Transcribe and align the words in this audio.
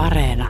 Areena. 0.00 0.48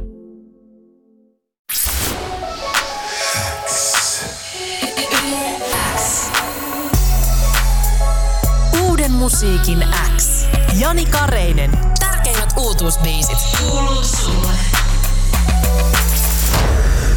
Uuden 8.82 9.11
musiikin 9.11 9.84
X. 10.16 10.46
Jani 10.80 11.07
Kareinen. 11.07 11.71
Tärkeimmät 12.00 12.50
uutuusbiisit. 12.57 13.39
Kuuluu 13.59 14.05
sulle. 14.05 14.53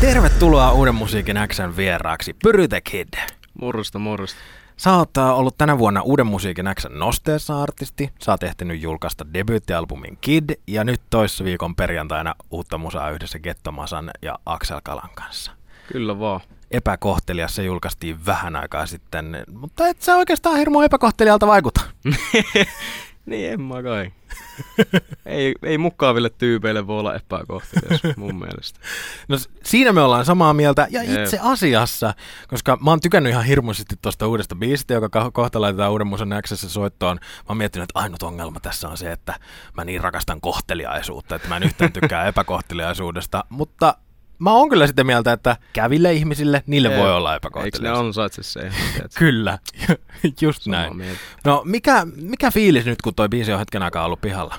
Tervetuloa 0.01 0.71
Uuden 0.71 0.95
musiikin 0.95 1.37
Xn 1.47 1.77
vieraaksi, 1.77 2.33
Pyryte 2.43 2.81
Kid. 2.81 3.07
Morrosta, 3.61 3.99
morrosta. 3.99 4.39
Sä 4.77 4.93
oot 4.93 5.17
ollut 5.17 5.57
tänä 5.57 5.77
vuonna 5.77 6.01
Uuden 6.01 6.27
musiikin 6.27 6.65
Xn 6.79 6.99
nosteessa 6.99 7.63
artisti. 7.63 8.09
Sä 8.19 8.31
oot 8.31 8.43
ehtinyt 8.43 8.81
julkaista 8.81 9.33
debyyttialbumin 9.33 10.17
Kid 10.21 10.49
ja 10.67 10.83
nyt 10.83 11.01
toissa 11.09 11.43
viikon 11.43 11.75
perjantaina 11.75 12.35
uutta 12.51 12.77
musaa 12.77 13.09
yhdessä 13.09 13.39
Gettomasan 13.39 14.11
ja 14.21 14.39
Axel 14.45 14.81
Kalan 14.83 15.09
kanssa. 15.15 15.51
Kyllä 15.91 16.19
vaan. 16.19 16.41
Epäkohtelias 16.71 17.55
se 17.55 17.63
julkaistiin 17.63 18.25
vähän 18.25 18.55
aikaa 18.55 18.85
sitten, 18.85 19.43
mutta 19.53 19.87
et 19.87 20.01
sä 20.01 20.15
oikeastaan 20.15 20.57
hirmu 20.57 20.81
epäkohtelijalta 20.81 21.47
vaikuta. 21.47 21.81
niin 23.25 23.51
en 23.51 23.61
mä 23.61 23.83
kai. 23.83 24.11
ei, 25.25 25.55
ei 25.63 25.77
mukaaville 25.77 26.29
tyypeille 26.29 26.87
voi 26.87 26.99
olla 26.99 27.15
epäkohtelias 27.15 28.01
mun 28.17 28.35
mielestä. 28.35 28.79
No 29.27 29.37
siinä 29.63 29.93
me 29.93 30.01
ollaan 30.01 30.25
samaa 30.25 30.53
mieltä 30.53 30.87
ja 30.89 31.01
itse 31.01 31.39
asiassa, 31.41 32.13
koska 32.47 32.77
mä 32.81 32.89
oon 32.91 33.01
tykännyt 33.01 33.31
ihan 33.31 33.45
hirmuisesti 33.45 33.95
tuosta 34.01 34.27
uudesta 34.27 34.55
biisistä, 34.55 34.93
joka 34.93 35.31
kohta 35.31 35.61
laitetaan 35.61 35.91
uuden 35.91 36.07
musan 36.07 36.29
soittoon. 36.55 37.17
Mä 37.21 37.45
oon 37.49 37.57
miettinyt, 37.57 37.89
että 37.89 37.99
ainut 37.99 38.23
ongelma 38.23 38.59
tässä 38.59 38.89
on 38.89 38.97
se, 38.97 39.11
että 39.11 39.39
mä 39.77 39.85
niin 39.85 40.01
rakastan 40.01 40.41
kohteliaisuutta, 40.41 41.35
että 41.35 41.47
mä 41.47 41.57
en 41.57 41.63
yhtään 41.63 41.93
tykkää 41.93 42.27
epäkohteliaisuudesta, 42.33 43.43
mutta 43.49 43.97
mä 44.43 44.51
oon 44.53 44.69
kyllä 44.69 44.87
sitä 44.87 45.03
mieltä, 45.03 45.33
että 45.33 45.57
käville 45.73 46.13
ihmisille, 46.13 46.63
niille 46.67 46.87
Ei, 46.87 46.99
voi 46.99 47.15
olla 47.15 47.35
epäkohtelias. 47.35 47.75
Eikö 47.75 48.01
ne 48.01 48.07
ansaitse 48.07 48.43
se? 48.43 48.71
kyllä, 49.19 49.59
just 50.41 50.61
Sama 50.61 50.77
näin. 50.77 50.97
Mieltä. 50.97 51.19
No 51.45 51.61
mikä, 51.65 52.07
mikä 52.15 52.51
fiilis 52.51 52.85
nyt, 52.85 53.01
kun 53.01 53.15
toi 53.15 53.29
biisi 53.29 53.53
on 53.53 53.59
hetken 53.59 53.83
aikaa 53.83 54.05
ollut 54.05 54.21
pihalla? 54.21 54.55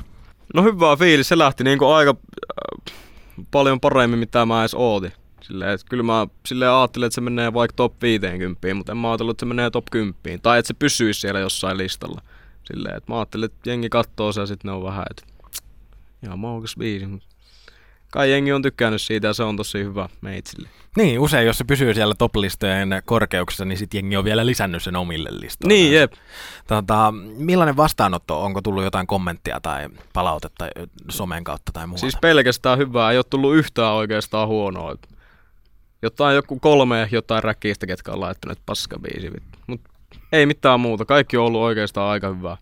No 0.54 0.62
hyvä 0.62 0.96
fiilis, 0.96 1.28
se 1.28 1.38
lähti 1.38 1.64
niinku 1.64 1.86
aika 1.86 2.10
äh, 2.10 2.94
paljon 3.50 3.80
paremmin, 3.80 4.18
mitä 4.18 4.46
mä 4.46 4.62
edes 4.62 4.74
ootin. 4.74 5.12
Silleen, 5.42 5.70
että 5.70 5.86
kyllä 5.90 6.02
mä 6.02 6.26
silleen 6.46 6.70
ajattelin, 6.70 7.06
että 7.06 7.14
se 7.14 7.20
menee 7.20 7.54
vaikka 7.54 7.74
top 7.76 8.02
50, 8.02 8.74
mutta 8.74 8.92
en 8.92 8.98
mä 8.98 9.10
ajatellut, 9.10 9.34
että 9.34 9.42
se 9.42 9.46
menee 9.46 9.70
top 9.70 9.84
10. 9.90 10.40
Tai 10.42 10.58
että 10.58 10.66
se 10.66 10.74
pysyisi 10.74 11.20
siellä 11.20 11.40
jossain 11.40 11.78
listalla. 11.78 12.20
Silleen, 12.64 12.96
että 12.96 13.12
mä 13.12 13.18
ajattelin, 13.18 13.44
että 13.44 13.70
jengi 13.70 13.88
katsoo 13.88 14.32
se 14.32 14.40
ja 14.40 14.46
sitten 14.46 14.68
ne 14.68 14.72
on 14.72 14.84
vähän, 14.84 15.04
että 15.10 15.22
ihan 16.22 16.38
maukas 16.38 16.74
biisi, 16.78 17.06
mutta 17.06 17.33
kai 18.14 18.30
jengi 18.30 18.52
on 18.52 18.62
tykkännyt 18.62 19.02
siitä 19.02 19.26
ja 19.26 19.34
se 19.34 19.42
on 19.42 19.56
tosi 19.56 19.78
hyvä 19.78 20.08
meitsille. 20.20 20.68
Niin, 20.96 21.20
usein 21.20 21.46
jos 21.46 21.58
se 21.58 21.64
pysyy 21.64 21.94
siellä 21.94 22.14
top-listojen 22.14 23.02
korkeuksessa, 23.04 23.64
niin 23.64 23.78
sitten 23.78 23.98
jengi 23.98 24.16
on 24.16 24.24
vielä 24.24 24.46
lisännyt 24.46 24.82
sen 24.82 24.96
omille 24.96 25.28
listoille. 25.32 25.74
Niin, 25.74 25.92
jep. 25.92 26.12
Tota, 26.66 27.12
millainen 27.36 27.76
vastaanotto? 27.76 28.42
Onko 28.42 28.62
tullut 28.62 28.84
jotain 28.84 29.06
kommenttia 29.06 29.60
tai 29.60 29.88
palautetta 30.12 30.66
somen 31.10 31.44
kautta 31.44 31.72
tai 31.72 31.86
muuta? 31.86 32.00
Siis 32.00 32.16
pelkästään 32.20 32.78
hyvää, 32.78 33.10
ei 33.10 33.18
ole 33.18 33.24
tullut 33.30 33.54
yhtään 33.54 33.92
oikeastaan 33.92 34.48
huonoa. 34.48 34.94
Jotain 36.02 36.36
joku 36.36 36.58
kolme 36.58 37.08
jotain 37.10 37.42
räkistä, 37.42 37.86
ketkä 37.86 38.12
on 38.12 38.20
laittanut 38.20 38.58
paskabiisi. 38.66 39.30
Mutta 39.66 39.90
ei 40.32 40.46
mitään 40.46 40.80
muuta, 40.80 41.04
kaikki 41.04 41.36
on 41.36 41.44
ollut 41.44 41.62
oikeastaan 41.62 42.10
aika 42.10 42.28
hyvää. 42.28 42.56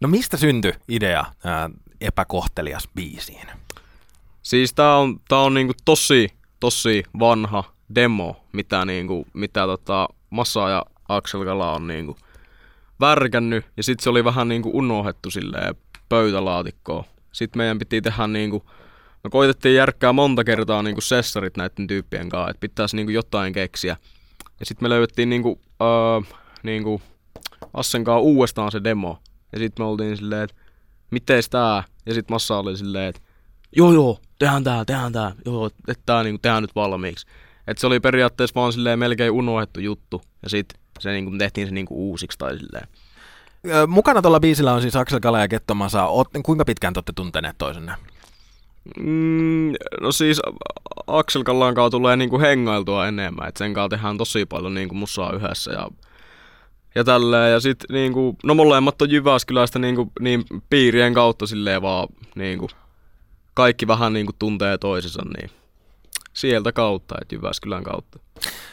No 0.00 0.08
mistä 0.08 0.36
syntyi 0.36 0.72
idea 0.88 1.24
ää, 1.44 1.70
epäkohtelias 2.00 2.88
biisiin? 2.94 3.46
Siis 4.50 4.74
tää 4.74 4.96
on, 4.96 5.20
tää 5.28 5.38
on 5.38 5.54
niinku 5.54 5.72
tosi, 5.84 6.28
tosi 6.60 7.02
vanha 7.18 7.64
demo, 7.94 8.44
mitä, 8.52 8.84
niinku, 8.84 9.26
mitä 9.32 9.66
tota 9.66 10.08
Massa 10.30 10.68
ja 10.68 10.86
Axel 11.08 11.44
Kala 11.44 11.72
on 11.72 11.86
niinku 11.86 12.16
värkännyt. 13.00 13.64
Ja 13.76 13.82
sitten 13.82 14.04
se 14.04 14.10
oli 14.10 14.24
vähän 14.24 14.48
niinku 14.48 14.70
unohdettu 14.74 15.30
silleen 15.30 15.74
pöytälaatikkoon. 16.08 17.04
Sitten 17.32 17.60
meidän 17.60 17.78
piti 17.78 18.02
tehdä 18.02 18.26
niinku, 18.26 18.70
me 19.24 19.30
koitettiin 19.30 19.74
järkkää 19.74 20.12
monta 20.12 20.44
kertaa 20.44 20.82
niinku 20.82 21.00
sessarit 21.00 21.56
näiden 21.56 21.86
tyyppien 21.86 22.28
kanssa, 22.28 22.50
että 22.50 22.60
pitäisi 22.60 22.96
niinku 22.96 23.10
jotain 23.10 23.52
keksiä. 23.52 23.96
Ja 24.60 24.66
sitten 24.66 24.84
me 24.84 24.88
löydettiin 24.88 25.30
niinku, 25.30 25.60
öö, 25.82 26.36
niinku 26.62 27.02
Assen 27.74 28.04
kanssa 28.04 28.20
uudestaan 28.20 28.72
se 28.72 28.84
demo. 28.84 29.18
Ja 29.52 29.58
sitten 29.58 29.84
me 29.84 29.88
oltiin 29.88 30.16
silleen, 30.16 30.42
että 30.42 30.56
miten 31.10 31.42
tää? 31.50 31.84
Ja 32.06 32.14
sitten 32.14 32.34
Massa 32.34 32.58
oli 32.58 32.76
silleen, 32.76 33.08
että 33.08 33.29
joo 33.76 33.92
joo, 33.92 34.18
tehdään 34.38 34.64
tää, 34.64 34.84
tehdään 34.84 35.12
tää, 35.12 35.32
joo, 35.44 35.66
että 35.66 36.02
tää 36.06 36.22
niinku 36.22 36.38
tehdään 36.42 36.62
nyt 36.62 36.74
valmiiksi. 36.74 37.26
Et 37.66 37.78
se 37.78 37.86
oli 37.86 38.00
periaatteessa 38.00 38.54
vaan 38.54 38.72
silleen 38.72 38.98
melkein 38.98 39.32
unohdettu 39.32 39.80
juttu, 39.80 40.22
ja 40.42 40.48
sit 40.48 40.66
se 40.98 41.12
niinku 41.12 41.30
tehtiin 41.38 41.66
se 41.66 41.74
niinku 41.74 42.10
uusiksi 42.10 42.38
tai 42.38 42.58
silleen. 42.58 42.88
Mukana 43.86 44.22
tuolla 44.22 44.40
biisillä 44.40 44.72
on 44.72 44.82
siis 44.82 44.96
Aksel 44.96 45.20
Kala 45.20 45.40
ja 45.40 45.48
Kettomasa. 45.48 46.06
Oot, 46.06 46.28
kuinka 46.42 46.64
pitkään 46.64 46.94
te 46.94 46.98
olette 46.98 47.12
tunteneet 47.16 47.58
toisenne? 47.58 47.92
Mm, 48.96 49.72
no 50.00 50.12
siis 50.12 50.40
Aksel 51.06 51.42
Kallan 51.42 51.74
kanssa 51.74 51.90
tulee 51.90 52.16
niinku 52.16 52.40
hengailtua 52.40 53.08
enemmän, 53.08 53.48
että 53.48 53.58
sen 53.58 53.74
kanssa 53.74 53.88
tehdään 53.88 54.18
tosi 54.18 54.46
paljon 54.46 54.74
niinku 54.74 54.94
musaa 54.94 55.32
yhdessä 55.32 55.72
ja 55.72 55.88
ja 56.94 57.04
tälleen. 57.04 57.52
Ja 57.52 57.60
sit 57.60 57.78
niinku, 57.92 58.36
no 58.44 58.54
molemmat 58.54 59.02
on 59.02 59.10
Jyväskylästä 59.10 59.78
niinku, 59.78 60.12
niin 60.20 60.44
piirien 60.70 61.14
kautta 61.14 61.46
silleen 61.46 61.82
vaan 61.82 62.08
niinku, 62.34 62.68
kaikki 63.54 63.86
vähän 63.86 64.12
niin 64.12 64.26
kuin 64.26 64.36
tuntee 64.38 64.78
toisensa, 64.78 65.22
niin 65.36 65.50
sieltä 66.32 66.72
kautta, 66.72 67.14
että 67.22 67.34
Jyväskylän 67.34 67.84
kautta. 67.84 68.18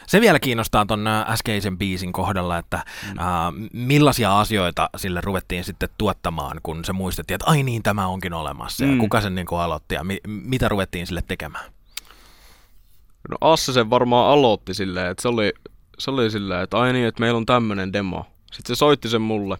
Se 0.07 0.21
vielä 0.21 0.39
kiinnostaa 0.39 0.85
tuon 0.85 1.07
äskeisen 1.07 1.77
biisin 1.77 2.13
kohdalla, 2.13 2.57
että 2.57 2.77
mm. 3.03 3.19
äh, 3.19 3.69
millaisia 3.73 4.39
asioita 4.39 4.89
sille 4.97 5.21
ruvettiin 5.21 5.63
sitten 5.63 5.89
tuottamaan, 5.97 6.59
kun 6.63 6.85
se 6.85 6.93
muistettiin, 6.93 7.35
että 7.35 7.49
ai 7.49 7.63
niin, 7.63 7.83
tämä 7.83 8.07
onkin 8.07 8.33
olemassa, 8.33 8.85
mm. 8.85 8.91
ja 8.91 8.99
kuka 8.99 9.21
sen 9.21 9.35
niin 9.35 9.47
kuin 9.47 9.61
aloitti, 9.61 9.95
ja 9.95 10.03
mi- 10.03 10.21
mitä 10.27 10.69
ruvettiin 10.69 11.07
sille 11.07 11.23
tekemään? 11.27 11.71
No 13.29 13.37
Asse 13.41 13.73
sen 13.73 13.89
varmaan 13.89 14.31
aloitti 14.31 14.73
silleen, 14.73 15.11
että 15.11 15.21
se 15.21 15.27
oli, 15.27 15.53
se 15.99 16.11
oli 16.11 16.31
silleen, 16.31 16.61
että 16.61 16.77
ai 16.77 16.93
niin, 16.93 17.07
että 17.07 17.19
meillä 17.19 17.37
on 17.37 17.45
tämmöinen 17.45 17.93
demo. 17.93 18.25
Sitten 18.53 18.75
se 18.75 18.79
soitti 18.79 19.09
sen 19.09 19.21
mulle. 19.21 19.57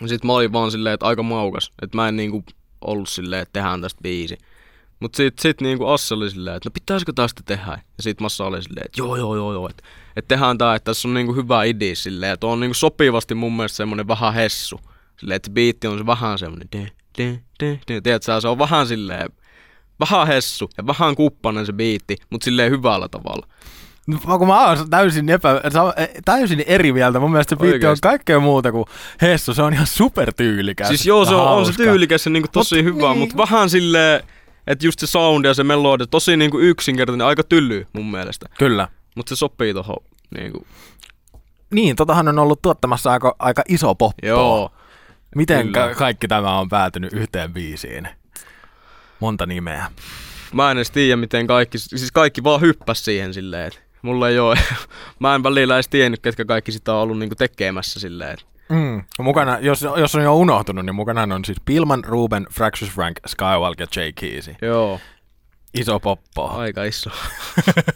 Sitten 0.00 0.26
mä 0.26 0.32
olin 0.32 0.52
vaan 0.52 0.70
silleen, 0.70 0.94
että 0.94 1.06
aika 1.06 1.22
maukas, 1.22 1.72
että 1.82 1.96
mä 1.96 2.08
en 2.08 2.16
niinku 2.16 2.44
ollut 2.80 3.08
silleen, 3.08 3.42
että 3.42 3.52
tehdään 3.52 3.80
tästä 3.80 4.00
biisi. 4.02 4.38
Mutta 5.00 5.16
sitten 5.16 5.42
sit 5.42 5.60
niinku 5.60 5.86
Asse 5.86 6.14
oli 6.14 6.30
silleen, 6.30 6.56
että 6.56 6.68
no 6.68 6.72
pitäisikö 6.72 7.12
tästä 7.12 7.42
tehdä? 7.46 7.72
Ja 7.72 8.02
sitten 8.02 8.24
Massa 8.24 8.44
oli 8.44 8.62
silleen, 8.62 8.86
että 8.86 9.00
joo 9.00 9.16
joo 9.16 9.36
joo 9.36 9.52
joo, 9.52 9.68
että 9.68 9.82
et 10.16 10.28
tehdään 10.28 10.58
tää, 10.58 10.74
että 10.74 10.84
tässä 10.84 11.08
on 11.08 11.14
niinku 11.14 11.34
hyvä 11.34 11.64
idea 11.64 11.96
silleen, 11.96 12.32
että 12.32 12.46
on 12.46 12.60
niinku 12.60 12.74
sopivasti 12.74 13.34
mun 13.34 13.56
mielestä 13.56 13.76
semmonen 13.76 14.08
vähän 14.08 14.34
hessu. 14.34 14.80
Silleen, 15.16 15.36
että 15.36 15.50
biitti 15.50 15.86
on 15.86 15.98
se 15.98 16.06
vähän 16.06 16.38
semmonen 16.38 16.68
de, 16.72 16.92
de, 17.18 17.40
de, 17.60 17.80
de. 17.88 18.00
Tiedätkö, 18.00 18.40
se 18.40 18.48
on 18.48 18.58
vähän 18.58 18.86
silleen, 18.86 19.30
vähän 20.00 20.26
hessu 20.26 20.70
ja 20.78 20.86
vähän 20.86 21.14
kuppanen 21.14 21.66
se 21.66 21.72
biitti, 21.72 22.16
mutta 22.30 22.44
silleen 22.44 22.72
hyvällä 22.72 23.08
tavalla. 23.08 23.46
No, 24.06 24.38
kun 24.38 24.46
mä 24.46 24.68
oon 24.68 24.90
täysin, 24.90 25.28
epä, 25.28 25.60
täysin 26.24 26.64
eri 26.66 26.92
mieltä. 26.92 27.20
Mun 27.20 27.30
mielestä 27.30 27.56
se 27.56 27.60
biitti 27.60 27.86
on 27.86 27.96
kaikkea 28.02 28.40
muuta 28.40 28.72
kuin 28.72 28.84
Hessu. 29.22 29.54
Se 29.54 29.62
on 29.62 29.72
ihan 29.72 29.86
supertyylikäs. 29.86 30.88
Siis 30.88 31.06
joo, 31.06 31.24
se 31.24 31.34
on, 31.34 31.48
on 31.48 31.66
se 31.66 31.72
tyylikäs 31.72 32.26
ja 32.26 32.30
niinku 32.30 32.48
tosi 32.52 32.82
Mut, 32.82 32.84
hyvä, 32.94 33.08
niin. 33.08 33.18
mutta 33.18 33.36
vähän 33.36 33.70
silleen, 33.70 34.22
että 34.66 34.86
just 34.86 34.98
se 34.98 35.06
sound 35.06 35.44
ja 35.44 35.54
se 35.54 35.64
melodia, 35.64 36.06
tosi 36.06 36.36
niinku 36.36 36.58
yksinkertainen, 36.58 37.26
aika 37.26 37.42
tylly 37.42 37.86
mun 37.92 38.10
mielestä. 38.10 38.46
Kyllä. 38.58 38.88
Mutta 39.16 39.28
se 39.28 39.38
sopii 39.38 39.74
tohon 39.74 39.96
niinku. 40.38 40.66
Niin, 41.70 41.96
totahan 41.96 42.28
on 42.28 42.38
ollut 42.38 42.62
tuottamassa 42.62 43.12
aika, 43.12 43.36
aika 43.38 43.62
iso 43.68 43.94
poppo. 43.94 44.28
Joo. 44.28 44.72
Miten 45.36 45.72
ka- 45.72 45.94
kaikki 45.94 46.28
tämä 46.28 46.58
on 46.58 46.68
päätynyt 46.68 47.12
yhteen 47.12 47.52
biisiin? 47.52 48.08
Monta 49.20 49.46
nimeä. 49.46 49.90
Mä 50.52 50.70
en 50.70 50.76
edes 50.78 50.90
tiedä, 50.90 51.16
miten 51.16 51.46
kaikki, 51.46 51.78
siis 51.78 52.12
kaikki 52.12 52.44
vaan 52.44 52.60
hyppäs 52.60 53.04
siihen 53.04 53.34
silleen, 53.34 53.66
että 53.66 53.80
Mulla 54.02 54.28
ei 54.28 54.38
ole. 54.38 54.58
Mä 55.18 55.34
en 55.34 55.42
välillä 55.42 55.74
edes 55.74 55.88
tiennyt, 55.88 56.20
ketkä 56.20 56.44
kaikki 56.44 56.72
sitä 56.72 56.94
on 56.94 57.00
ollut 57.00 57.18
niinku 57.18 57.34
tekemässä 57.34 58.00
silleen. 58.00 58.38
Mm. 58.68 59.02
Mukana, 59.18 59.58
jos, 59.58 59.82
jos 59.96 60.14
on 60.14 60.22
jo 60.22 60.36
unohtunut, 60.36 60.84
niin 60.84 60.94
mukana 60.94 61.34
on 61.34 61.44
siis 61.44 61.60
Pilman, 61.64 62.04
Ruben, 62.04 62.46
Fraxus 62.52 62.90
Frank, 62.90 63.16
Skywalker 63.26 63.86
ja 63.96 64.02
Jay 64.02 64.12
Keesey. 64.12 64.54
Joo. 64.62 65.00
Iso 65.74 66.00
poppo. 66.00 66.48
Aika 66.48 66.84
iso. 66.84 67.10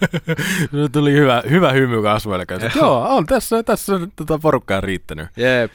Se 0.70 0.88
tuli 0.92 1.12
hyvä, 1.12 1.42
hyvä 1.50 1.72
hymy 1.72 2.02
kasvoille. 2.02 2.46
Joo, 2.76 3.16
on 3.16 3.26
tässä, 3.26 3.62
tässä 3.62 3.92
tota 4.16 4.38
porukkaa 4.38 4.80
riittänyt. 4.80 5.28
Jep. 5.36 5.72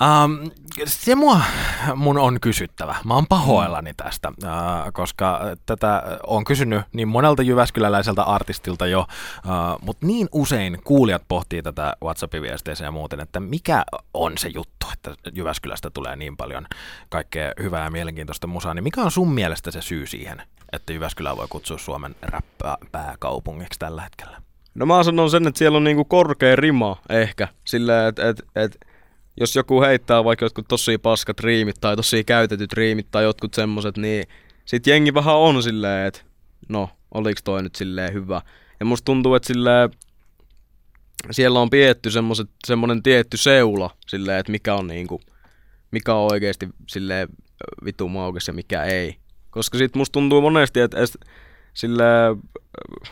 Um, 0.00 0.50
se 0.84 1.14
mua 1.14 1.40
mun 1.94 2.18
on 2.18 2.40
kysyttävä. 2.40 2.96
Mä 3.04 3.14
oon 3.14 3.26
pahoillani 3.26 3.94
tästä, 3.94 4.32
koska 4.92 5.40
tätä 5.66 6.02
on 6.26 6.44
kysynyt 6.44 6.82
niin 6.92 7.08
monelta 7.08 7.42
jyväskyläläiseltä 7.42 8.22
artistilta 8.22 8.86
jo, 8.86 9.06
mutta 9.82 10.06
niin 10.06 10.28
usein 10.32 10.78
kuulijat 10.84 11.22
pohtii 11.28 11.62
tätä 11.62 11.96
WhatsAppin 12.02 12.42
viesteissä 12.42 12.84
ja 12.84 12.90
muuten, 12.90 13.20
että 13.20 13.40
mikä 13.40 13.84
on 14.14 14.38
se 14.38 14.48
juttu, 14.48 14.86
että 14.92 15.14
Jyväskylästä 15.32 15.90
tulee 15.90 16.16
niin 16.16 16.36
paljon 16.36 16.66
kaikkea 17.08 17.52
hyvää 17.62 17.84
ja 17.84 17.90
mielenkiintoista 17.90 18.46
musaa, 18.46 18.74
niin 18.74 18.84
mikä 18.84 19.02
on 19.02 19.10
sun 19.10 19.32
mielestä 19.32 19.70
se 19.70 19.82
syy 19.82 20.06
siihen, 20.06 20.42
että 20.72 20.92
Jyväskylä 20.92 21.36
voi 21.36 21.46
kutsua 21.48 21.78
Suomen 21.78 22.16
räppää-pääkaupungiksi 22.22 23.78
tällä 23.78 24.02
hetkellä? 24.02 24.42
No 24.74 24.86
mä 24.86 25.02
sanon 25.02 25.30
sen, 25.30 25.46
että 25.46 25.58
siellä 25.58 25.76
on 25.76 25.84
niinku 25.84 26.04
korkea 26.04 26.56
rima 26.56 26.96
ehkä, 27.08 27.48
sillä 27.64 28.08
että 28.08 28.28
et, 28.28 28.42
et, 28.56 28.89
jos 29.40 29.56
joku 29.56 29.80
heittää 29.82 30.24
vaikka 30.24 30.44
jotkut 30.44 30.68
tosi 30.68 30.98
paskat 30.98 31.40
riimit 31.40 31.76
tai 31.80 31.96
tosi 31.96 32.24
käytetyt 32.24 32.72
riimit 32.72 33.10
tai 33.10 33.24
jotkut 33.24 33.54
semmoset, 33.54 33.96
niin 33.96 34.24
sit 34.64 34.86
jengi 34.86 35.14
vähän 35.14 35.36
on 35.36 35.62
silleen, 35.62 36.06
että 36.06 36.20
no, 36.68 36.90
oliks 37.14 37.42
toi 37.42 37.62
nyt 37.62 37.74
silleen 37.74 38.12
hyvä. 38.12 38.42
Ja 38.80 38.86
musta 38.86 39.04
tuntuu, 39.04 39.34
että 39.34 39.46
silleen, 39.46 39.90
siellä 41.30 41.60
on 41.60 41.70
pietty 41.70 42.10
semmoset, 42.10 42.50
semmonen 42.66 43.02
tietty 43.02 43.36
seula 43.36 43.90
silleen, 44.06 44.38
että 44.38 44.52
mikä 44.52 44.74
on 44.74 44.86
niinku, 44.86 45.20
mikä 45.90 46.14
on 46.14 46.32
oikeesti 46.32 46.68
silleen 46.88 47.28
vitu 47.84 48.08
maukas 48.08 48.48
ja 48.48 48.54
mikä 48.54 48.84
ei. 48.84 49.16
Koska 49.50 49.78
sit 49.78 49.96
musta 49.96 50.12
tuntuu 50.12 50.40
monesti, 50.40 50.80
että 50.80 50.98
sille 51.74 52.04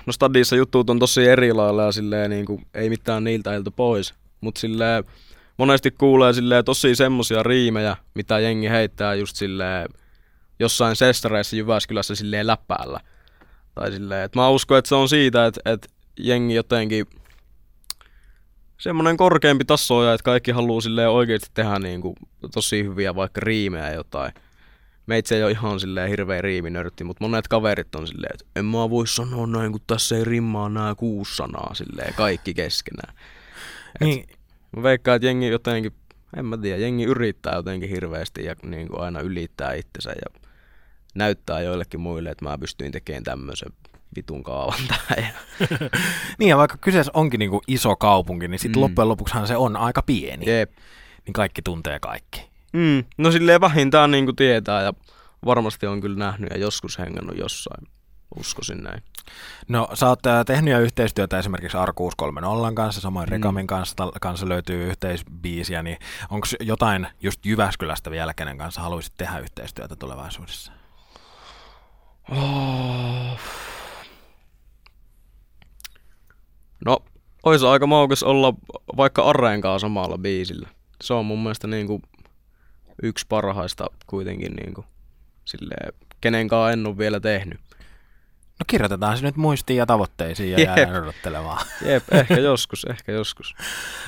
no 0.07 0.13
stadissa 0.13 0.57
jutut 0.57 0.91
on 0.91 0.99
tosi 0.99 1.25
eri 1.25 1.53
lailla 1.53 1.85
ja 1.85 1.93
silleen 1.93 2.31
niinku, 2.31 2.61
ei 2.75 2.89
mitään 2.89 3.25
niiltä 3.25 3.55
ilta 3.55 3.71
pois. 3.71 4.15
Mut 4.41 4.57
silleen, 4.57 5.05
monesti 5.59 5.91
kuulee 5.91 6.33
silleen 6.33 6.65
tosi 6.65 6.95
semmosia 6.95 7.43
riimejä, 7.43 7.97
mitä 8.15 8.39
jengi 8.39 8.71
heittää 8.71 9.15
just 9.15 9.37
silleen 9.37 9.89
jossain 10.59 10.97
sestareissa 10.97 11.57
Jyväskylässä 11.57 12.15
silleen 12.15 12.47
läppäällä. 12.47 13.01
Tai 13.75 13.93
silleen, 13.93 14.25
että 14.25 14.39
mä 14.39 14.49
uskon, 14.49 14.79
että 14.79 14.89
se 14.89 14.95
on 14.95 15.09
siitä, 15.09 15.47
että, 15.47 15.61
että 15.65 15.89
jengi 16.19 16.55
jotenkin 16.55 17.07
semmoinen 18.79 19.17
korkeampi 19.17 19.65
taso 19.65 20.05
ja 20.05 20.15
että 20.15 20.25
kaikki 20.25 20.51
haluaa 20.51 20.81
silleen 20.81 21.11
oikeasti 21.11 21.51
tehdä 21.55 21.79
niin 21.79 22.01
kuin 22.01 22.15
tosi 22.55 22.85
hyviä 22.85 23.15
vaikka 23.15 23.41
riimejä 23.41 23.93
jotain. 23.93 24.33
Meitsi 25.07 25.35
ei 25.35 25.43
ole 25.43 25.51
ihan 25.51 25.81
silleen 25.81 26.09
hirveä 26.09 26.41
riiminörtti, 26.41 27.05
mutta 27.05 27.25
monet 27.25 27.49
kaverit 27.49 27.95
on 27.95 28.07
silleen, 28.07 28.35
että 28.35 28.45
en 28.57 28.65
mä 28.65 28.91
voi 28.91 29.07
sanoa 29.07 29.47
näin, 29.47 29.73
kun 29.73 29.81
tässä 29.87 30.17
ei 30.17 30.25
rimmaa 30.25 30.69
nämä 30.69 30.95
kuusi 30.95 31.37
sanaa 31.37 31.75
silleen 31.75 32.15
kaikki 32.15 32.55
keskenään. 32.55 33.15
Niin. 34.01 34.38
Mä 34.77 34.83
veikkaan, 34.83 35.17
että 35.17 35.27
jengi 35.27 35.49
jotenkin, 35.49 35.93
en 36.37 36.47
mä 36.47 36.59
tiedä, 36.59 36.79
jengi 36.79 37.05
yrittää 37.05 37.55
jotenkin 37.55 37.91
hirveästi 37.91 38.45
ja 38.45 38.55
niin 38.63 38.89
kuin 38.89 39.01
aina 39.01 39.21
ylittää 39.21 39.73
itsensä 39.73 40.11
ja 40.11 40.41
näyttää 41.15 41.61
joillekin 41.61 42.01
muille, 42.01 42.31
että 42.31 42.45
mä 42.45 42.59
pystyin 42.59 42.93
tekemään 42.93 43.25
tämmöisen 43.25 43.73
vitun 44.17 44.43
kaavan 44.43 44.81
tähän. 44.89 45.33
niin 46.39 46.49
ja 46.49 46.57
vaikka 46.57 46.77
kyseessä 46.81 47.13
onkin 47.15 47.39
niin 47.39 47.51
kuin 47.51 47.63
iso 47.69 47.97
kaupunki, 47.97 48.49
niin 48.49 48.59
sitten 48.59 48.81
mm. 48.81 48.83
loppujen 48.83 49.09
lopuksihan 49.09 49.47
se 49.47 49.57
on 49.57 49.77
aika 49.77 50.03
pieni. 50.03 50.51
Jep. 50.51 50.71
Niin 51.27 51.33
kaikki 51.33 51.63
tuntee 51.63 52.01
kaikki. 52.01 52.49
Mm. 52.73 53.05
No 53.19 53.33
silleen 53.33 53.61
vähintään 53.61 54.11
niin 54.11 54.25
kuin 54.25 54.37
tietää 54.37 54.83
ja 54.83 54.93
varmasti 55.45 55.87
on 55.87 56.01
kyllä 56.01 56.19
nähnyt 56.19 56.51
ja 56.51 56.59
joskus 56.59 56.99
hengannut 56.99 57.39
jossain. 57.39 57.87
Uskoisin 58.37 58.83
näin. 58.85 59.03
No 59.69 59.89
sä 59.95 60.09
oot 60.09 60.27
äh, 60.27 60.45
tehnyt 60.45 60.73
jo 60.73 60.81
yhteistyötä 60.81 61.39
esimerkiksi 61.39 61.77
Arkuus 61.77 62.15
3.0 62.23 62.75
kanssa, 62.75 63.01
samoin 63.01 63.29
mm. 63.29 63.33
Rekamin 63.33 63.67
kanssa, 63.67 63.97
kanssa 64.21 64.49
löytyy 64.49 64.87
yhteisbiisiä, 64.87 65.83
niin 65.83 65.99
onko 66.31 66.47
jotain 66.61 67.07
just 67.21 67.47
Jyväskylästä 67.47 68.11
vielä, 68.11 68.35
kenen 68.35 68.59
kanssa 68.59 68.81
haluaisit 68.81 69.13
tehdä 69.17 69.39
yhteistyötä 69.39 69.97
tulevaisuudessa? 69.97 70.73
Oh. 72.31 73.39
No, 76.85 76.99
olisi 77.43 77.67
aika 77.67 77.87
maukas 77.87 78.23
olla 78.23 78.55
vaikka 78.97 79.23
Arreen 79.23 79.61
kanssa 79.61 79.85
samalla 79.85 80.19
biisillä. 80.19 80.69
Se 81.03 81.15
on 81.15 81.27
mun 81.27 81.43
mielestä 81.43 81.67
niin 81.67 81.87
kuin 81.87 82.03
yksi 83.03 83.27
parhaista 83.29 83.87
kuitenkin 84.07 84.53
niin 84.53 84.75
kuin, 84.75 84.87
silleen, 85.45 85.93
kenenkaan 86.21 86.73
en 86.73 86.87
ole 86.87 86.99
vielä 86.99 87.21
tehnyt. 87.21 87.61
No 88.59 88.65
kirjoitetaan 88.67 89.17
se 89.17 89.23
nyt 89.23 89.37
muistiin 89.37 89.77
ja 89.77 89.87
tavoitteisiin 89.87 90.53
ja 90.53 90.61
jäädään 90.61 91.03
odottelemaan. 91.03 91.67
Jep, 91.87 92.05
ehkä 92.13 92.35
joskus, 92.35 92.85
ehkä 92.85 93.13
joskus. 93.13 93.55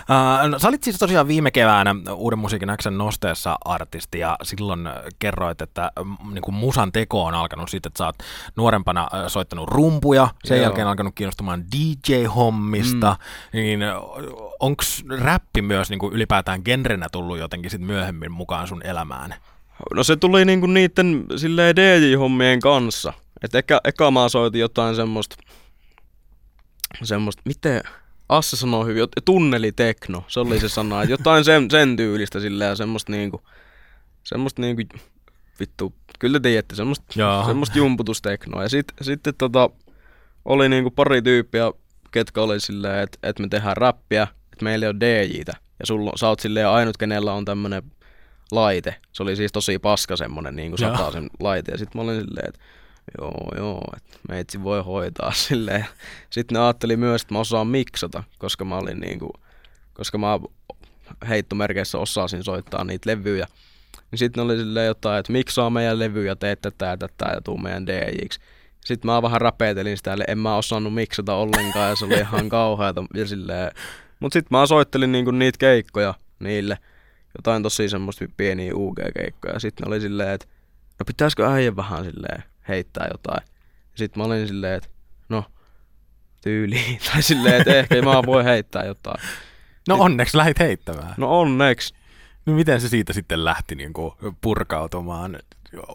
Uh, 0.00 0.48
no, 0.48 0.58
sä 0.58 0.68
olit 0.68 0.82
siis 0.82 0.98
tosiaan 0.98 1.28
viime 1.28 1.50
keväänä 1.50 1.94
Uuden 2.14 2.38
musiikin 2.38 2.68
Xn 2.82 2.98
nosteessa 2.98 3.58
artisti 3.64 4.18
ja 4.18 4.36
silloin 4.42 4.88
kerroit, 5.18 5.60
että 5.60 5.92
mm, 6.04 6.34
niin 6.34 6.42
kuin 6.42 6.54
musan 6.54 6.92
teko 6.92 7.24
on 7.24 7.34
alkanut 7.34 7.70
siitä, 7.70 7.88
että 7.88 7.98
sä 7.98 8.06
oot 8.06 8.16
nuorempana 8.56 9.08
soittanut 9.28 9.68
rumpuja, 9.68 10.28
sen 10.44 10.56
Joo. 10.56 10.62
jälkeen 10.62 10.86
alkanut 10.86 11.14
kiinnostumaan 11.14 11.64
DJ-hommista, 11.76 13.16
mm. 13.16 13.56
niin 13.56 13.80
onko 14.60 14.82
räppi 15.20 15.62
myös 15.62 15.90
niin 15.90 15.98
kuin 15.98 16.14
ylipäätään 16.14 16.62
genrenä 16.64 17.06
tullut 17.12 17.38
jotenkin 17.38 17.70
sit 17.70 17.80
myöhemmin 17.80 18.32
mukaan 18.32 18.68
sun 18.68 18.82
elämään? 18.84 19.34
No 19.94 20.04
se 20.04 20.16
tuli 20.16 20.44
niinku 20.44 20.66
niiden 20.66 21.26
silleen 21.36 21.76
DJ-hommien 21.76 22.60
kanssa. 22.60 23.12
Et 23.44 23.54
eka, 23.54 23.80
eka 23.84 24.10
mä 24.10 24.28
soitin 24.28 24.60
jotain 24.60 24.96
semmoista, 24.96 25.36
semmoista, 27.02 27.42
miten 27.44 27.80
Assa 28.28 28.56
sanoo 28.56 28.84
hyvin, 28.84 29.08
tunnelitekno, 29.24 30.24
se 30.28 30.40
oli 30.40 30.60
se 30.60 30.68
sana, 30.68 31.02
että 31.02 31.12
jotain 31.12 31.44
sen, 31.44 31.70
sen 31.70 31.96
tyylistä 31.96 32.40
silleen 32.40 32.68
ja 32.68 32.76
semmoista 32.76 33.12
niinku, 33.12 33.42
semmoista 34.24 34.62
niinku, 34.62 34.82
vittu, 35.60 35.94
kyllä 36.18 36.40
te 36.40 36.48
tiedätte, 36.48 36.74
semmoista, 36.74 37.04
semmoista 37.46 37.78
jumputusteknoa. 37.78 38.62
Ja 38.62 38.68
sitten 38.68 39.04
sit, 39.04 39.20
tota, 39.38 39.70
oli 40.44 40.68
niinku 40.68 40.90
pari 40.90 41.22
tyyppiä, 41.22 41.72
ketkä 42.10 42.42
oli 42.42 42.60
silleen, 42.60 43.02
että 43.02 43.18
et 43.22 43.38
me 43.38 43.48
tehdään 43.48 43.76
räppiä, 43.76 44.22
että 44.52 44.64
meillä 44.64 44.86
ei 44.86 44.90
ole 44.90 45.00
DJtä. 45.00 45.52
Ja 45.80 45.86
sulla, 45.86 46.12
sä 46.16 46.28
oot 46.28 46.40
silleen 46.40 46.68
ainut, 46.68 46.96
kenellä 46.96 47.32
on 47.32 47.44
tämmönen 47.44 47.82
laite. 48.52 48.94
Se 49.12 49.22
oli 49.22 49.36
siis 49.36 49.52
tosi 49.52 49.78
paska 49.78 50.16
semmonen 50.16 50.56
niinku 50.56 50.76
sen 50.76 50.90
laite. 51.40 51.72
Ja 51.72 51.78
sitten 51.78 51.98
mä 51.98 52.02
olin 52.02 52.20
silleen, 52.20 52.48
että 52.48 52.60
joo, 53.18 53.48
joo, 53.56 53.82
että 53.96 54.18
meitsi 54.28 54.62
voi 54.62 54.82
hoitaa 54.82 55.32
silleen. 55.48 55.86
Sitten 56.30 56.54
ne 56.54 56.60
ajatteli 56.60 56.96
myös, 56.96 57.22
että 57.22 57.34
mä 57.34 57.40
osaan 57.40 57.66
miksata, 57.66 58.24
koska 58.38 58.64
mä 58.64 58.76
olin 58.76 59.00
niinku, 59.00 59.32
koska 59.94 60.18
mä 60.18 60.40
heittomerkeissä 61.28 61.98
osasin 61.98 62.44
soittaa 62.44 62.84
niitä 62.84 63.10
levyjä. 63.10 63.46
Niin 64.10 64.18
sitten 64.18 64.44
oli 64.44 64.56
silleen 64.56 64.86
jotain, 64.86 65.20
että 65.20 65.32
miksaa 65.32 65.70
meidän 65.70 65.98
levyjä, 65.98 66.36
teet 66.36 66.60
tätä 66.60 66.86
ja 66.86 66.96
tätä 66.96 67.30
ja 67.34 67.40
tuu 67.40 67.58
meidän 67.58 67.86
DJiksi. 67.86 68.40
Sitten 68.84 69.10
mä 69.10 69.22
vähän 69.22 69.40
rapetelin 69.40 69.96
sitä, 69.96 70.16
en 70.28 70.38
mä 70.38 70.56
osannut 70.56 70.94
miksata 70.94 71.34
ollenkaan 71.34 71.88
ja 71.88 71.96
se 71.96 72.04
oli 72.04 72.14
ihan 72.14 72.48
kauheata. 72.58 73.04
Ja 73.14 73.26
silleen... 73.26 73.70
Mut 74.20 74.32
sitten 74.32 74.58
mä 74.58 74.66
soittelin 74.66 75.12
niinku 75.12 75.30
niitä 75.30 75.58
keikkoja 75.58 76.14
niille. 76.40 76.78
Jotain 77.38 77.62
tosi 77.62 77.88
semmoista 77.88 78.24
pieniä 78.36 78.74
UG-keikkoja. 78.74 79.58
Sitten 79.58 79.88
oli 79.88 80.00
silleen, 80.00 80.30
että 80.30 80.46
no 80.98 81.04
pitäisikö 81.06 81.50
äijä 81.50 81.76
vähän 81.76 82.04
silleen 82.04 82.42
heittää 82.70 83.08
jotain. 83.12 83.48
Sitten 83.94 84.20
mä 84.20 84.24
olin 84.24 84.48
silleen, 84.48 84.74
että 84.74 84.88
no, 85.28 85.44
tyyli. 86.42 86.98
tai 87.12 87.22
silleen, 87.22 87.54
että 87.54 87.74
ehkä 87.74 88.02
mä 88.02 88.22
voi 88.26 88.44
heittää 88.44 88.84
jotain. 88.84 89.22
No 89.88 89.94
Sit, 89.94 90.02
onneksi 90.02 90.36
lähit 90.36 90.58
heittämään. 90.58 91.14
No 91.16 91.40
onneksi. 91.40 91.94
No 92.46 92.52
miten 92.52 92.80
se 92.80 92.88
siitä 92.88 93.12
sitten 93.12 93.44
lähti 93.44 93.74
niin 93.74 93.92
kuin 93.92 94.14
purkautumaan 94.40 95.38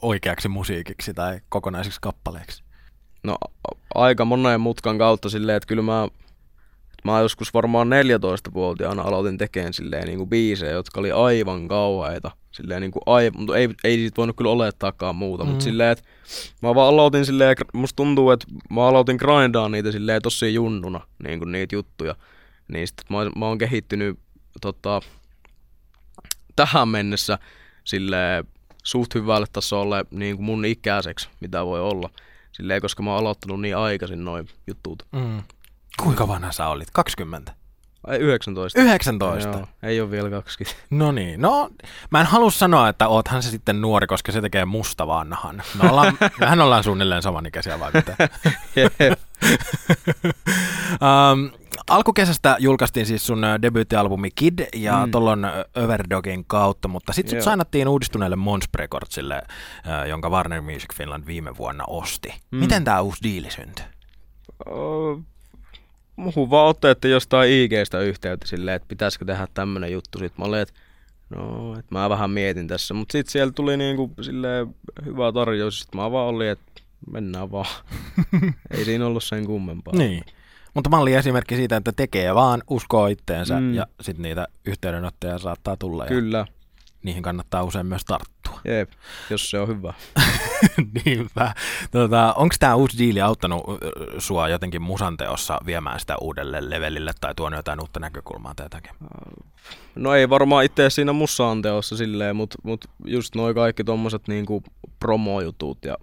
oikeaksi 0.02 0.48
musiikiksi 0.48 1.14
tai 1.14 1.40
kokonaiseksi 1.50 2.00
kappaleeksi? 2.02 2.64
No 3.24 3.38
aika 3.96 4.26
monen 4.26 4.62
mutkan 4.62 4.98
kautta 4.98 5.30
silleen, 5.30 5.58
että 5.58 5.68
kyllä 5.68 5.82
mä, 5.82 6.08
mä 7.04 7.20
joskus 7.20 7.54
varmaan 7.54 7.88
14-vuotiaana 7.88 9.02
aloitin 9.02 9.38
tekemään 9.38 9.74
silleen 9.74 10.08
niin 10.08 10.18
kuin 10.18 10.30
biisejä, 10.30 10.72
jotka 10.72 11.00
oli 11.00 11.12
aivan 11.12 11.68
kauheita. 11.68 12.32
Silleen 12.56 12.82
niin 12.82 12.92
kuin 12.92 13.04
aivan, 13.06 13.40
mutta 13.40 13.58
ei, 13.58 13.70
ei 13.84 13.98
siitä 13.98 14.18
voinut 14.18 14.36
kyllä 14.38 14.52
olettaakaan 14.52 15.16
muuta, 15.16 15.44
mm. 15.44 15.50
mutta 15.50 15.64
silleen, 15.64 15.92
että 15.92 16.04
mä 16.62 16.76
vaan 16.76 16.94
aloitin 16.94 17.26
silleen, 17.26 17.56
musta 17.74 17.96
tuntuu, 17.96 18.32
että 18.32 18.48
mä 18.70 18.88
aloitin 18.88 19.16
grindaa 19.16 19.70
niitä 19.70 19.92
silleen 19.92 20.22
tosi 20.22 20.54
junnuna, 20.54 21.02
niin 21.24 21.40
kuin 21.40 21.52
niitä 21.52 21.76
juttuja. 21.76 22.16
Niin 22.68 22.88
sit 22.88 22.98
mä, 23.10 23.18
mä 23.36 23.48
oon 23.48 23.58
kehittynyt 23.58 24.20
tota, 24.62 25.02
tähän 26.56 26.90
mennessä 26.90 27.40
silleen 27.84 28.46
suht 28.84 29.16
hyvälle 29.16 29.48
tasolle 29.54 30.06
niin 30.12 30.36
kuin 30.36 30.46
mun 30.46 30.66
ikäiseksi, 30.66 31.30
mitä 31.40 31.66
voi 31.66 31.82
olla. 31.82 32.10
Silleen, 32.52 32.82
koska 32.82 33.04
mä 33.04 33.12
oon 33.12 33.20
aloittanut 33.20 33.62
niin 33.62 33.78
aikaisin 33.78 34.26
noin 34.26 34.48
jutut. 34.68 35.04
Mm. 35.12 35.44
Kuinka 36.04 36.28
vanha 36.28 36.52
sä 36.52 36.68
olit? 36.68 36.92
20? 36.94 37.56
Ai 38.08 38.18
19. 38.18 38.82
19? 38.82 39.50
Joo, 39.50 39.68
ei 39.84 40.02
ole 40.02 40.12
vielä 40.12 40.30
20. 40.30 40.82
No 40.90 41.12
niin, 41.12 41.42
no 41.42 41.70
mä 42.12 42.22
en 42.22 42.26
halua 42.26 42.52
sanoa, 42.52 42.90
että 42.90 43.08
oothan 43.08 43.44
se 43.44 43.50
sitten 43.50 43.82
nuori, 43.82 44.08
koska 44.08 44.32
se 44.32 44.42
tekee 44.42 44.66
musta 44.66 45.08
vanhan. 45.08 45.64
Me 45.84 45.90
ollaan, 45.90 46.18
mehän 46.40 46.62
ollaan 46.62 46.84
suunnilleen 46.84 47.22
samanikäisiä 47.22 47.80
vai 47.80 47.92
mitä? 47.94 48.16
um, 51.02 51.52
alkukesästä 51.90 52.56
julkaistiin 52.60 53.06
siis 53.06 53.28
sun 53.28 53.42
debyyttialbumi 53.62 54.30
Kid 54.36 54.60
ja 54.76 55.06
mm. 55.06 55.12
tollon 55.12 55.48
Overdogin 55.76 56.46
kautta, 56.48 56.88
mutta 56.88 57.14
sitten 57.14 57.32
sut 57.32 57.44
sainattiin 57.44 57.88
uudistuneelle 57.88 58.36
Mons 58.36 58.66
Recordsille, 58.76 59.42
jonka 60.08 60.30
Warner 60.30 60.62
Music 60.62 60.96
Finland 60.96 61.28
viime 61.28 61.58
vuonna 61.58 61.84
osti. 61.88 62.34
Mm. 62.52 62.60
Miten 62.60 62.84
tämä 62.84 63.02
uusi 63.02 63.24
diili 63.24 63.52
syntyi? 63.52 63.86
Uh, 64.70 65.24
muuhun 66.16 66.50
vaan 66.50 66.68
otettiin 66.68 67.12
jostain 67.12 67.52
IGstä 67.52 68.00
yhteyttä 68.00 68.48
silleen, 68.48 68.76
että 68.76 68.88
pitäisikö 68.88 69.26
tehdä 69.26 69.48
tämmönen 69.54 69.92
juttu. 69.92 70.20
Sitten 70.20 70.36
mä 70.38 70.46
olin, 70.46 70.60
että 70.60 70.74
no, 71.30 71.74
että 71.80 71.96
mä 71.96 72.10
vähän 72.10 72.30
mietin 72.30 72.68
tässä. 72.68 72.94
Mutta 72.94 73.12
sitten 73.12 73.32
siellä 73.32 73.52
tuli 73.52 73.78
niinku 73.78 74.12
silleen 74.22 74.76
hyvä 75.06 75.32
tarjous. 75.32 75.80
Sitten 75.80 76.02
mä 76.02 76.12
vaan 76.12 76.28
olin, 76.28 76.50
että 76.50 76.82
mennään 77.12 77.52
vaan. 77.52 77.84
Ei 78.78 78.86
siinä 78.86 79.06
ollut 79.06 79.24
sen 79.24 79.46
kummempaa. 79.46 79.94
Niin. 79.96 80.24
Mutta 80.74 80.90
malli 80.90 81.14
esimerkki 81.14 81.56
siitä, 81.56 81.76
että 81.76 81.92
tekee 81.96 82.36
vaan, 82.36 82.64
uskoo 82.70 83.08
itteensä 83.08 83.60
mm. 83.60 83.74
ja 83.74 83.88
sitten 84.02 84.24
niitä 84.24 84.48
yhteydenottoja 84.66 85.38
saattaa 85.38 85.78
tulla. 85.78 86.06
Kyllä. 86.06 86.38
Ja 86.38 86.46
niihin 87.04 87.24
kannattaa 87.24 87.64
usein 87.64 87.86
myös 87.86 88.06
tarttua. 88.06 88.60
Jep, 88.66 88.92
jos 89.30 89.50
se 89.50 89.60
on 89.60 89.68
hyvä. 89.68 89.94
Niinpä. 91.06 91.54
Tota, 91.92 92.34
Onko 92.34 92.56
tämä 92.60 92.76
uusi 92.76 92.98
diili 92.98 93.22
auttanut 93.22 93.64
sua 94.18 94.50
jotenkin 94.50 94.82
musanteossa 94.82 95.58
viemään 95.66 96.00
sitä 96.00 96.16
uudelle 96.22 96.70
levelille 96.70 97.12
tai 97.22 97.36
tuonut 97.36 97.58
jotain 97.58 97.82
uutta 97.82 98.00
näkökulmaa 98.00 98.56
tai 98.56 98.66
jotakin? 98.66 98.92
No 99.96 100.14
ei 100.14 100.30
varmaan 100.30 100.66
itse 100.66 100.90
siinä 100.90 101.14
musaanteossa 101.14 101.98
silleen, 101.98 102.36
mutta 102.36 102.58
mut 102.64 102.86
just 103.06 103.36
noin 103.36 103.56
kaikki 103.56 103.84
tommoset 103.84 104.28
niinku 104.28 104.64
promojutut 105.00 105.86
ja 105.86 105.98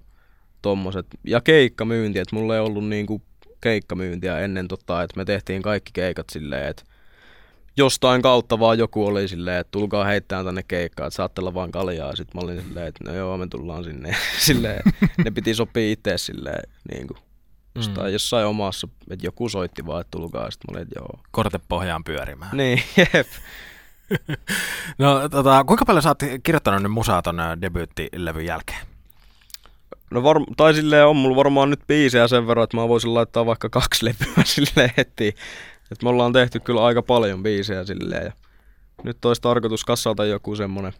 tommoset. 0.62 1.06
Ja 1.24 1.40
keikkamyynti, 1.40 2.18
että 2.18 2.36
mulla 2.36 2.54
ei 2.54 2.60
ollut 2.60 2.88
niinku 2.88 3.22
keikkamyyntiä 3.60 4.38
ennen 4.38 4.68
tota, 4.68 5.02
että 5.02 5.16
me 5.16 5.24
tehtiin 5.24 5.62
kaikki 5.62 5.90
keikat 5.94 6.30
silleen, 6.30 6.68
että 6.68 6.84
jostain 7.76 8.22
kautta 8.22 8.58
vaan 8.58 8.78
joku 8.78 9.06
oli 9.06 9.28
silleen, 9.28 9.60
että 9.60 9.70
tulkaa 9.70 10.04
heittämään 10.04 10.46
tänne 10.46 10.62
keikkaan, 10.62 11.06
että 11.06 11.16
saatte 11.16 11.40
olla 11.40 11.54
vaan 11.54 11.70
kaljaa. 11.70 12.16
Sitten 12.16 12.40
mä 12.40 12.44
olin 12.44 12.62
silleen, 12.62 12.86
että 12.86 13.04
no 13.04 13.14
joo, 13.14 13.36
me 13.36 13.46
tullaan 13.46 13.84
sinne. 13.84 14.16
silleen, 14.46 14.82
ne 15.24 15.30
piti 15.30 15.54
sopia 15.54 15.92
itse 15.92 16.18
silleen, 16.18 16.62
niin 16.92 17.06
kuin, 17.06 17.18
jostain, 17.74 18.06
mm. 18.06 18.12
jossain 18.12 18.46
omassa, 18.46 18.88
että 19.10 19.26
joku 19.26 19.48
soitti 19.48 19.86
vaan, 19.86 20.00
että 20.00 20.10
tulkaa. 20.10 20.50
Sitten 20.50 20.74
mä 20.74 20.76
olin, 20.76 20.82
että 20.82 21.00
joo. 21.00 21.20
Korte 21.30 21.60
pohjaan 21.68 22.04
pyörimään. 22.04 22.56
Niin, 22.56 22.82
jep. 23.14 23.28
no 24.98 25.28
tota, 25.28 25.64
kuinka 25.64 25.84
paljon 25.84 26.02
sä 26.02 26.08
oot 26.08 26.22
kirjoittanut 26.42 26.82
nyt 26.82 26.92
musaa 26.92 27.22
ton 27.22 27.36
debyyttilevyn 27.60 28.46
jälkeen? 28.46 28.86
No 30.10 30.22
var, 30.22 30.36
tai 30.56 30.74
silleen 30.74 31.06
on 31.06 31.16
mulla 31.16 31.36
varmaan 31.36 31.70
nyt 31.70 31.80
biisejä 31.86 32.28
sen 32.28 32.46
verran, 32.46 32.64
että 32.64 32.76
mä 32.76 32.88
voisin 32.88 33.14
laittaa 33.14 33.46
vaikka 33.46 33.68
kaksi 33.68 34.04
levyä 34.04 34.44
silleen 34.44 34.90
heti. 34.96 35.34
Et 35.92 36.02
me 36.02 36.08
ollaan 36.08 36.32
tehty 36.32 36.60
kyllä 36.60 36.84
aika 36.84 37.02
paljon 37.02 37.42
biisejä 37.42 37.84
silleen. 37.84 38.24
Ja 38.24 38.32
nyt 39.02 39.24
olisi 39.24 39.42
tarkoitus 39.42 39.84
kassata 39.84 40.24
joku 40.24 40.56
semmonen 40.56 40.92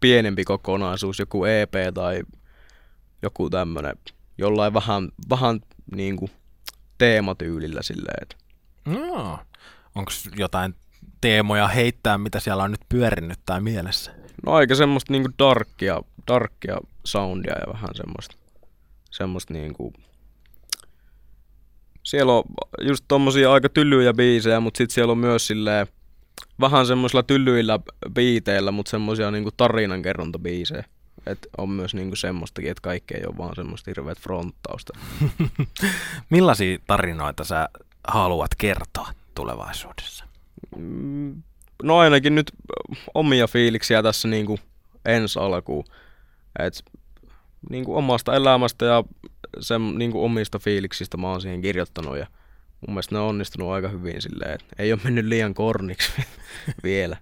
pienempi 0.00 0.44
kokonaisuus, 0.44 1.18
joku 1.18 1.44
EP 1.44 1.74
tai 1.94 2.22
joku 3.22 3.50
tämmönen 3.50 3.96
jollain 4.38 4.74
vähän, 4.74 5.08
vähän 5.30 5.60
niinku 5.96 6.30
teematyylillä 6.98 7.82
silleen. 7.82 8.26
No, 8.84 9.38
onko 9.94 10.12
jotain 10.36 10.74
teemoja 11.20 11.68
heittää, 11.68 12.18
mitä 12.18 12.40
siellä 12.40 12.62
on 12.62 12.70
nyt 12.70 12.80
pyörinyt 12.88 13.38
tai 13.46 13.60
mielessä? 13.60 14.12
No 14.46 14.52
aika 14.52 14.74
semmoista 14.74 15.12
niinku 15.12 15.28
darkia, 15.38 16.00
darkia 16.28 16.76
soundia 17.04 17.54
ja 17.58 17.72
vähän 17.72 17.94
semmoista, 17.94 18.36
semmoista 19.10 19.52
niinku 19.52 19.92
siellä 22.02 22.32
on 22.32 22.44
just 22.80 23.04
tommosia 23.08 23.52
aika 23.52 23.68
tyllyjä 23.68 24.14
biisejä, 24.14 24.60
mutta 24.60 24.78
sitten 24.78 24.94
siellä 24.94 25.12
on 25.12 25.18
myös 25.18 25.46
silleen 25.46 25.86
vähän 26.60 26.86
semmoisilla 26.86 27.22
tyllyillä 27.22 27.78
biiteillä, 28.14 28.70
mutta 28.70 28.90
semmoisia 28.90 29.30
niinku 29.30 29.50
tarinankerrontabiisejä. 29.56 30.84
Et 31.26 31.48
on 31.58 31.68
myös 31.70 31.94
niinku 31.94 32.16
semmoistakin, 32.16 32.70
että 32.70 32.80
kaikki 32.80 33.14
ei 33.14 33.22
ole 33.26 33.38
vaan 33.38 33.56
semmoista 33.56 33.90
hirveät 33.90 34.20
fronttausta. 34.20 34.98
Millaisia 36.30 36.78
tarinoita 36.86 37.44
sä 37.44 37.68
haluat 38.08 38.54
kertoa 38.58 39.08
tulevaisuudessa? 39.34 40.24
Mm, 40.76 41.42
no 41.82 41.98
ainakin 41.98 42.34
nyt 42.34 42.52
omia 43.14 43.46
fiiliksiä 43.46 44.02
tässä 44.02 44.28
niinku 44.28 44.58
ensi 45.04 45.38
alkuun. 45.38 45.84
Et 46.58 46.84
niinku 47.70 47.96
omasta 47.96 48.34
elämästä 48.34 48.84
ja 48.84 49.04
sen 49.60 49.98
niin 49.98 50.12
kuin 50.12 50.24
omista 50.24 50.58
fiiliksistä 50.58 51.16
mä 51.16 51.30
oon 51.30 51.40
siihen 51.40 51.60
kirjoittanut 51.62 52.18
ja 52.18 52.26
mun 52.86 52.94
mielestä 52.94 53.14
ne 53.14 53.18
on 53.18 53.28
onnistunut 53.28 53.70
aika 53.70 53.88
hyvin 53.88 54.22
silleen, 54.22 54.54
että 54.54 54.66
ei 54.78 54.92
ole 54.92 55.00
mennyt 55.04 55.24
liian 55.24 55.54
korniksi 55.54 56.12
vielä. 56.82 57.16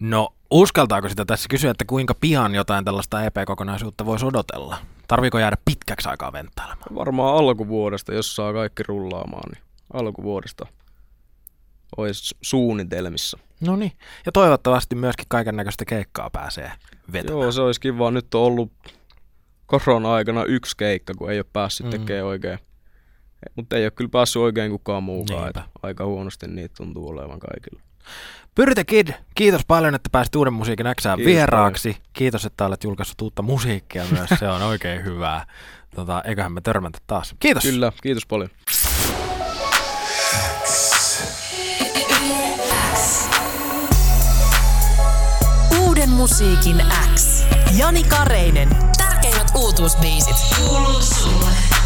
No 0.00 0.34
uskaltaako 0.50 1.08
sitä 1.08 1.24
tässä 1.24 1.48
kysyä, 1.50 1.70
että 1.70 1.84
kuinka 1.84 2.14
pian 2.14 2.54
jotain 2.54 2.84
tällaista 2.84 3.24
EP-kokonaisuutta 3.24 4.06
voisi 4.06 4.26
odotella? 4.26 4.78
Tarviiko 5.08 5.38
jäädä 5.38 5.56
pitkäksi 5.64 6.08
aikaa 6.08 6.32
venttailemaan? 6.32 6.94
Varmaan 6.94 7.36
alkuvuodesta, 7.36 8.14
jos 8.14 8.36
saa 8.36 8.52
kaikki 8.52 8.82
rullaamaan, 8.82 9.50
niin 9.52 9.62
alkuvuodesta 9.92 10.66
olisi 11.96 12.36
suunnitelmissa. 12.42 13.38
No 13.60 13.76
niin, 13.76 13.92
ja 14.26 14.32
toivottavasti 14.32 14.94
myöskin 14.94 15.26
kaiken 15.28 15.56
näköistä 15.56 15.84
keikkaa 15.84 16.30
pääsee 16.30 16.72
vetämään. 17.12 17.42
Joo, 17.42 17.52
se 17.52 17.62
olisi 17.62 17.80
kiva. 17.80 18.10
Nyt 18.10 18.34
on 18.34 18.42
ollut 18.42 18.72
korona-aikana 19.66 20.44
yksi 20.44 20.76
keikka, 20.76 21.14
kun 21.14 21.30
ei 21.30 21.38
ole 21.38 21.46
päässyt 21.52 21.86
mm. 21.86 21.90
tekemään 21.90 22.24
oikein. 22.24 22.58
Mutta 23.56 23.76
ei 23.76 23.84
ole 23.84 23.90
kyllä 23.90 24.10
päässyt 24.10 24.42
oikein 24.42 24.70
kukaan 24.70 25.02
muukaan. 25.02 25.48
Että 25.48 25.62
aika 25.82 26.04
huonosti 26.04 26.46
niitä 26.46 26.74
tuntuu 26.76 27.08
olevan 27.08 27.38
kaikilla. 27.38 27.80
Pyrite 28.54 28.84
Kid, 28.84 29.08
kiitos 29.34 29.62
paljon, 29.66 29.94
että 29.94 30.10
pääsit 30.12 30.36
Uuden 30.36 30.52
musiikin 30.52 30.86
Xään 31.00 31.18
vieraaksi. 31.18 31.88
Paljon. 31.88 32.02
Kiitos, 32.12 32.44
että 32.44 32.66
olet 32.66 32.84
julkaissut 32.84 33.20
uutta 33.20 33.42
musiikkia 33.42 34.04
myös. 34.10 34.30
Se 34.38 34.48
on 34.48 34.62
oikein 34.62 35.04
hyvää. 35.04 35.46
Tota, 35.94 36.22
eiköhän 36.24 36.52
me 36.52 36.60
törmätä 36.60 36.98
taas. 37.06 37.34
Kiitos. 37.38 37.62
Kyllä, 37.62 37.92
kiitos 38.02 38.26
paljon. 38.26 38.50
Uuden 45.80 46.08
musiikin 46.08 46.82
X. 47.14 47.44
Jani 47.78 48.04
Kareinen 48.04 48.68
uutuusbiisit. 49.56 50.36
Kuuluu 50.58 51.02
sulle. 51.02 51.85